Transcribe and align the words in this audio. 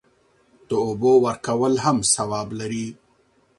د 0.67 0.69
اوبو 0.85 1.11
ورکول 1.25 1.73
هم 1.85 1.97
ثواب 2.13 2.47
لري. 2.59 2.87